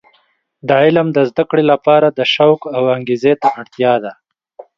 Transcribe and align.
د 0.67 0.69
علم 0.83 1.07
د 1.13 1.17
زده 1.29 1.43
کړې 1.49 1.63
لپاره 1.71 2.07
د 2.09 2.19
شوق 2.33 2.61
او 2.75 2.83
انګیزې 2.95 3.33
ته 3.41 3.47
اړتیا 3.59 3.93
ده. 4.03 4.11